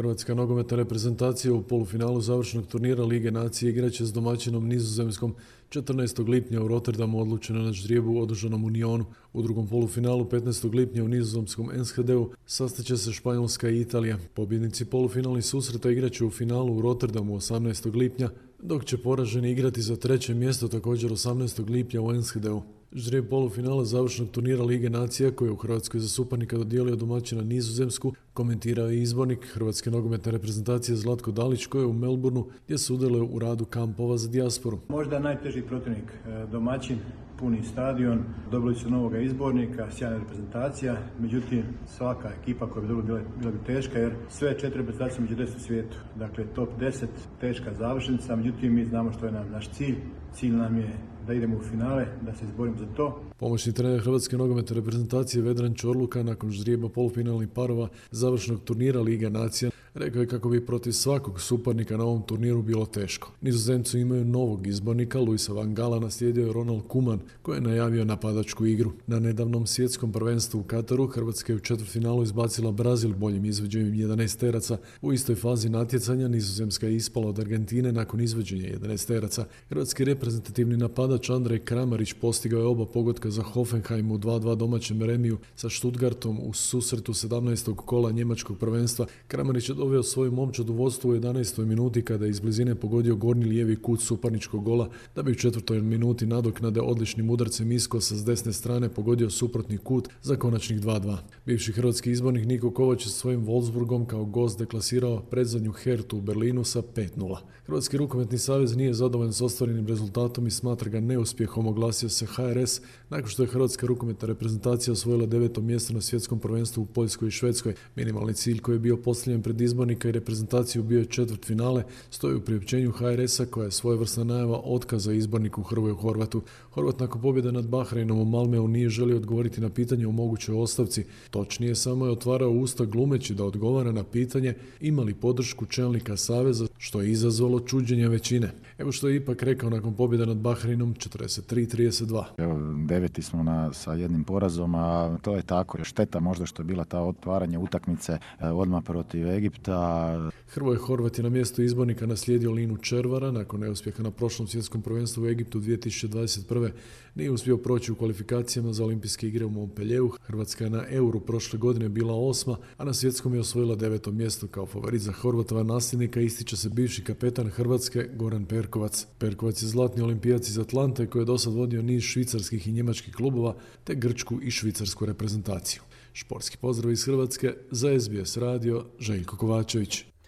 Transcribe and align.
Hrvatska 0.00 0.34
nogometna 0.34 0.76
reprezentacija 0.76 1.54
u 1.54 1.62
polufinalu 1.62 2.20
završnog 2.20 2.66
turnira 2.66 3.04
Lige 3.04 3.30
nacije 3.30 3.70
igraće 3.70 4.06
s 4.06 4.12
domaćinom 4.12 4.68
nizozemskom 4.68 5.34
14. 5.70 6.28
lipnja 6.28 6.62
u 6.62 6.68
Rotterdamu 6.68 7.20
odlučeno 7.20 7.62
na 7.62 7.72
ždrijebu 7.72 8.20
održanom 8.20 8.64
u 8.64 8.70
Nionu. 8.70 9.04
U 9.32 9.42
drugom 9.42 9.68
polufinalu 9.68 10.24
15. 10.24 10.74
lipnja 10.74 11.04
u 11.04 11.08
nizozemskom 11.08 11.70
Enschedeu 11.74 12.30
sastaće 12.46 12.96
se 12.96 13.12
Španjolska 13.12 13.68
i 13.68 13.80
Italija. 13.80 14.18
Pobjednici 14.34 14.84
polufinalnih 14.84 15.44
susreta 15.44 15.90
igraće 15.90 16.24
u 16.24 16.30
finalu 16.30 16.76
u 16.76 16.80
Rotterdamu 16.80 17.36
18. 17.36 17.94
lipnja, 17.94 18.30
dok 18.62 18.84
će 18.84 18.98
poraženi 18.98 19.50
igrati 19.50 19.82
za 19.82 19.96
treće 19.96 20.34
mjesto 20.34 20.68
također 20.68 21.10
18. 21.10 21.70
lipnja 21.70 22.02
u 22.02 22.12
Enschedeu. 22.12 22.62
Žrijeb 22.92 23.28
polufinala 23.28 23.84
završnog 23.84 24.30
turnira 24.30 24.64
Lige 24.64 24.90
nacija 24.90 25.30
koji 25.30 25.48
je 25.48 25.52
u 25.52 25.56
Hrvatskoj 25.56 26.00
za 26.00 26.08
suparnika 26.08 26.56
dodijelio 26.56 26.96
domaćina 26.96 27.42
Nizozemsku, 27.42 28.12
komentirao 28.34 28.88
je 28.88 29.02
izbornik 29.02 29.46
Hrvatske 29.52 29.90
nogometne 29.90 30.32
reprezentacije 30.32 30.96
Zlatko 30.96 31.30
Dalić 31.30 31.66
koji 31.66 31.82
je 31.82 31.86
u 31.86 31.92
Melbourneu 31.92 32.44
gdje 32.64 32.78
sudjeluje 32.78 33.22
u 33.22 33.38
radu 33.38 33.64
kampova 33.64 34.16
za 34.16 34.28
dijasporu. 34.28 34.78
Možda 34.88 35.18
najteži 35.18 35.62
protivnik 35.62 36.04
e, 36.04 36.46
domaćin, 36.52 36.98
puni 37.38 37.62
stadion, 37.62 38.24
dobili 38.50 38.74
su 38.74 38.90
novoga 38.90 39.18
izbornika, 39.18 39.90
sjajna 39.90 40.18
reprezentacija, 40.18 40.96
međutim 41.20 41.62
svaka 41.86 42.30
ekipa 42.42 42.70
koja 42.70 42.82
bi 42.82 42.88
dobila 42.88 43.06
bila, 43.06 43.20
bila 43.38 43.52
bi 43.52 43.58
teška 43.66 43.98
jer 43.98 44.12
sve 44.28 44.58
četiri 44.58 44.78
reprezentacije 44.78 45.20
među 45.20 45.34
deset 45.34 45.60
svijetu. 45.60 45.96
Dakle 46.16 46.44
top 46.54 46.68
10, 46.80 47.06
teška 47.40 47.74
završenica, 47.74 48.36
međutim 48.36 48.74
mi 48.74 48.84
znamo 48.84 49.12
što 49.12 49.26
je 49.26 49.32
nam 49.32 49.50
naš 49.50 49.70
cilj. 49.70 49.96
Cilj 50.34 50.52
nam 50.52 50.78
je 50.78 51.10
da 51.30 51.34
idemo 51.34 51.56
u 51.56 51.62
finale, 51.62 52.06
da 52.22 52.34
se 52.34 52.44
izborimo 52.44 52.76
za 52.78 52.86
to. 52.96 53.22
Pomoćni 53.38 53.72
trener 53.72 54.00
Hrvatske 54.00 54.36
nogometne 54.36 54.76
reprezentacije 54.76 55.42
Vedran 55.42 55.74
Čorluka 55.74 56.22
nakon 56.22 56.50
ždrijeba 56.50 56.88
polufinalnih 56.88 57.48
parova 57.48 57.88
završnog 58.10 58.60
turnira 58.64 59.00
Liga 59.00 59.28
nacija 59.28 59.70
rekao 59.94 60.20
je 60.20 60.26
kako 60.26 60.48
bi 60.48 60.66
protiv 60.66 60.92
svakog 60.92 61.40
suparnika 61.40 61.96
na 61.96 62.04
ovom 62.04 62.22
turniru 62.22 62.62
bilo 62.62 62.86
teško. 62.86 63.32
Nizozemcu 63.40 63.98
imaju 63.98 64.24
novog 64.24 64.66
izbornika, 64.66 65.20
Luisa 65.20 65.52
Van 65.52 65.74
Gala 65.74 66.00
naslijedio 66.00 66.46
je 66.46 66.52
Ronald 66.52 66.82
Kuman 66.88 67.20
koji 67.42 67.56
je 67.56 67.60
najavio 67.60 68.04
napadačku 68.04 68.66
igru. 68.66 68.92
Na 69.06 69.18
nedavnom 69.18 69.66
svjetskom 69.66 70.12
prvenstvu 70.12 70.60
u 70.60 70.62
Kataru 70.62 71.06
Hrvatska 71.06 71.52
je 71.52 71.56
u 71.56 71.60
četvrtfinalu 71.60 72.22
izbacila 72.22 72.72
Brazil 72.72 73.12
boljim 73.14 73.44
izvođenjem 73.44 73.92
11 73.92 74.38
teraca. 74.38 74.78
U 75.02 75.12
istoj 75.12 75.34
fazi 75.34 75.68
natjecanja 75.68 76.28
Nizozemska 76.28 76.86
je 76.86 76.96
ispala 76.96 77.28
od 77.28 77.38
Argentine 77.38 77.92
nakon 77.92 78.20
izvođenja 78.20 78.68
11 78.78 79.06
teraca. 79.06 79.44
Hrvatski 79.68 80.04
reprezentativni 80.04 80.76
napadač 80.76 81.19
Andrej 81.28 81.58
Kramarić 81.58 82.12
postigao 82.12 82.60
je 82.60 82.66
oba 82.66 82.86
pogotka 82.86 83.30
za 83.30 83.42
Hoffenheim 83.42 84.10
u 84.10 84.18
2-2 84.18 84.56
domaćem 84.56 85.02
remiju 85.02 85.38
sa 85.56 85.70
Stuttgartom 85.70 86.38
u 86.42 86.52
susretu 86.52 87.12
17. 87.12 87.74
kola 87.76 88.10
njemačkog 88.10 88.58
prvenstva. 88.58 89.06
Kramarić 89.28 89.68
je 89.68 89.74
doveo 89.74 90.02
svoju 90.02 90.32
momčad 90.32 90.70
u 90.70 90.72
vodstvu 90.72 91.10
u 91.10 91.14
11. 91.14 91.64
minuti 91.64 92.04
kada 92.04 92.24
je 92.24 92.30
iz 92.30 92.40
blizine 92.40 92.74
pogodio 92.74 93.16
gornji 93.16 93.44
lijevi 93.44 93.76
kut 93.76 94.00
suparničkog 94.00 94.64
gola 94.64 94.88
da 95.14 95.22
bi 95.22 95.32
u 95.32 95.34
četvrtoj 95.34 95.80
minuti 95.80 96.26
nadoknade 96.26 96.80
odličnim 96.80 97.30
udarcem 97.30 97.72
Iskosa 97.72 98.16
s 98.16 98.24
desne 98.24 98.52
strane 98.52 98.88
pogodio 98.88 99.30
suprotni 99.30 99.78
kut 99.78 100.08
za 100.22 100.36
konačnih 100.36 100.80
2-2. 100.80 101.16
Bivši 101.46 101.72
hrvatski 101.72 102.10
izbornik 102.10 102.46
Niko 102.46 102.70
Kovač 102.70 103.06
s 103.06 103.14
svojim 103.14 103.46
Wolfsburgom 103.46 104.06
kao 104.06 104.24
gost 104.24 104.58
deklasirao 104.58 105.22
predzadnju 105.22 105.72
Hertu 105.72 106.18
u 106.18 106.20
Berlinu 106.20 106.64
sa 106.64 106.82
5-0. 106.82 107.38
Hrvatski 107.66 107.96
rukometni 107.96 108.38
savez 108.38 108.76
nije 108.76 108.94
zadovoljan 108.94 109.32
s 109.32 109.40
ostvarenim 109.40 109.86
rezultatom 109.86 110.46
i 110.46 110.50
smatra 110.50 110.90
ga 110.90 110.99
neuspjehom, 111.00 111.66
oglasio 111.66 112.08
se 112.08 112.26
HRS 112.26 112.80
nakon 113.10 113.28
što 113.28 113.42
je 113.42 113.46
Hrvatska 113.46 113.86
rukometna 113.86 114.28
reprezentacija 114.28 114.92
osvojila 114.92 115.26
deveto 115.26 115.60
mjesto 115.60 115.94
na 115.94 116.00
svjetskom 116.00 116.38
prvenstvu 116.38 116.82
u 116.82 116.86
Poljskoj 116.86 117.28
i 117.28 117.30
Švedskoj. 117.30 117.74
Minimalni 117.96 118.34
cilj 118.34 118.58
koji 118.58 118.74
je 118.74 118.80
bio 118.80 118.96
postavljen 118.96 119.42
pred 119.42 119.60
izbornika 119.60 120.08
i 120.08 120.12
reprezentaciju 120.12 120.82
bio 120.82 120.98
je 120.98 121.04
četvrt 121.04 121.44
finale, 121.44 121.84
stoji 122.10 122.36
u 122.36 122.40
priopćenju 122.40 122.92
HRS-a 122.92 123.46
koja 123.46 123.64
je 123.64 123.70
svojevrsna 123.70 124.24
najava 124.24 124.60
otkaza 124.64 125.12
izborniku 125.12 125.62
Hrvoju 125.62 125.94
Horvatu. 125.94 126.42
Horvat 126.70 127.00
nakon 127.00 127.22
pobjede 127.22 127.52
nad 127.52 127.68
Bahreinom 127.68 128.18
u 128.18 128.24
Malmeu 128.24 128.68
nije 128.68 128.88
želio 128.88 129.16
odgovoriti 129.16 129.60
na 129.60 129.70
pitanje 129.70 130.06
o 130.06 130.12
mogućoj 130.12 130.54
ostavci. 130.54 131.04
Točnije 131.30 131.74
samo 131.74 132.06
je 132.06 132.12
otvarao 132.12 132.50
usta 132.50 132.84
glumeći 132.84 133.34
da 133.34 133.44
odgovara 133.44 133.92
na 133.92 134.04
pitanje 134.04 134.54
ima 134.80 135.02
li 135.02 135.14
podršku 135.14 135.66
čelnika 135.66 136.16
Saveza, 136.16 136.66
što 136.78 137.00
je 137.00 137.10
izazvalo 137.10 137.60
čuđenje 137.60 138.08
većine. 138.08 138.52
Evo 138.78 138.92
što 138.92 139.08
je 139.08 139.16
ipak 139.16 139.42
rekao 139.42 139.70
nakon 139.70 139.94
pobjede 139.94 140.26
nad 140.26 140.36
Bahreinom 140.36 140.89
43-32. 140.94 142.24
Evo, 142.38 142.58
deveti 142.86 143.22
smo 143.22 143.42
na, 143.42 143.72
sa 143.72 143.92
jednim 143.92 144.24
porazom, 144.24 144.74
a 144.74 145.18
to 145.22 145.36
je 145.36 145.42
tako. 145.42 145.84
Šteta 145.84 146.20
možda 146.20 146.46
što 146.46 146.62
je 146.62 146.66
bila 146.66 146.84
ta 146.84 147.00
otvaranje 147.00 147.58
utakmice 147.58 148.12
e, 148.12 148.48
odmah 148.48 148.84
protiv 148.84 149.28
Egipta. 149.28 150.30
Hrvoje 150.48 150.78
Horvat 150.78 151.18
je 151.18 151.24
na 151.24 151.30
mjestu 151.30 151.62
izbornika 151.62 152.06
naslijedio 152.06 152.50
Linu 152.50 152.76
Červara 152.76 153.30
nakon 153.30 153.60
neuspjeha 153.60 154.02
na 154.02 154.10
prošlom 154.10 154.48
svjetskom 154.48 154.82
prvenstvu 154.82 155.22
u 155.22 155.26
Egiptu 155.26 155.60
2021. 155.60 156.70
Nije 157.14 157.30
uspio 157.30 157.56
proći 157.56 157.92
u 157.92 157.94
kvalifikacijama 157.94 158.72
za 158.72 158.84
olimpijske 158.84 159.28
igre 159.28 159.44
u 159.44 159.50
Montpellieru. 159.50 160.10
Hrvatska 160.22 160.64
je 160.64 160.70
na 160.70 160.84
Euru 160.90 161.20
prošle 161.20 161.58
godine 161.58 161.88
bila 161.88 162.14
osma, 162.14 162.56
a 162.76 162.84
na 162.84 162.94
svjetskom 162.94 163.34
je 163.34 163.40
osvojila 163.40 163.74
deveto 163.74 164.10
mjesto 164.10 164.46
kao 164.46 164.66
favorit 164.66 165.02
za 165.02 165.12
Horvatova 165.12 165.62
nasljednika 165.62 166.20
ističe 166.20 166.56
se 166.56 166.68
bivši 166.68 167.04
kapetan 167.04 167.48
Hrvatske 167.48 168.08
Goran 168.14 168.44
Perkovac. 168.44 169.06
Perkovac 169.18 169.62
je 169.62 169.68
zlatni 169.68 170.02
olimpijac 170.02 170.48
iz 170.48 170.58
Atlante 170.80 171.06
koji 171.06 171.22
je 171.22 171.26
dosad 171.26 171.52
vodio 171.52 171.82
niz 171.82 172.02
švicarskih 172.02 172.68
i 172.68 172.72
njemačkih 172.72 173.14
klubova 173.14 173.56
te 173.84 173.94
grčku 173.94 174.38
i 174.42 174.50
švicarsku 174.50 175.06
reprezentaciju. 175.06 175.82
Športski 176.12 176.56
pozdrav 176.56 176.92
iz 176.92 177.04
Hrvatske 177.04 177.54
za 177.70 178.00
SBS 178.00 178.36
radio 178.36 178.84
Željko 178.98 179.36
Kovačević. 179.36 180.09